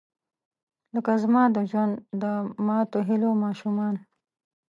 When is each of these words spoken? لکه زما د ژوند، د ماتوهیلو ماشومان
لکه 0.93 1.11
زما 1.23 1.43
د 1.55 1.57
ژوند، 1.69 1.93
د 2.21 2.23
ماتوهیلو 2.67 3.31
ماشومان 3.43 3.95